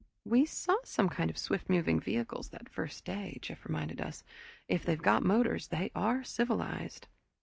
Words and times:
"We 0.25 0.47
saw 0.47 0.77
some 0.83 1.09
kind 1.09 1.29
of 1.29 1.37
swift 1.37 1.69
moving 1.69 1.99
vehicles 1.99 2.49
the 2.49 2.61
first 2.71 3.05
day," 3.05 3.37
Jeff 3.39 3.63
reminded 3.65 4.01
us. 4.01 4.23
"If 4.67 4.83
they've 4.83 4.99
got 4.99 5.21
motors, 5.21 5.67
they 5.67 5.91
are 5.93 6.23
civilized." 6.23 7.07